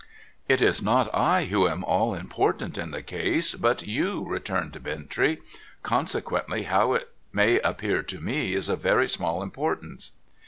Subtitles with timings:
[0.53, 5.37] 'It is not I who am all important in the case, but you,' returned Bintrey.'
[5.93, 10.09] Consequently, how it may appear to me is of very small importance.'